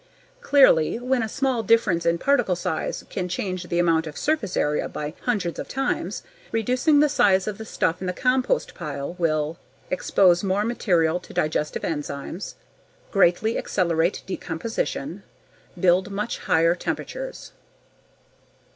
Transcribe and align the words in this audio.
Clearly, 0.41 0.97
when 0.97 1.21
a 1.21 1.29
small 1.29 1.61
difference 1.61 2.07
in 2.07 2.17
particle 2.17 2.55
size 2.55 3.03
can 3.11 3.29
change 3.29 3.65
the 3.67 3.77
amount 3.77 4.07
of 4.07 4.17
surface 4.17 4.57
area 4.57 4.89
by 4.89 5.13
hundreds 5.27 5.59
of 5.59 5.67
times, 5.67 6.23
reducing 6.51 7.01
the 7.01 7.07
size 7.07 7.47
of 7.47 7.59
the 7.59 7.65
stuff 7.65 8.01
in 8.01 8.07
the 8.07 8.11
compost 8.11 8.73
pile 8.73 9.13
will: 9.19 9.59
expose 9.91 10.43
more 10.43 10.65
material 10.65 11.19
to 11.19 11.33
digestive 11.35 11.83
enzymes; 11.83 12.55
greatly 13.11 13.59
accelerate 13.59 14.23
decomposition; 14.25 15.21
build 15.79 16.09
much 16.09 16.39
higher 16.39 16.73
temperatures. 16.73 17.51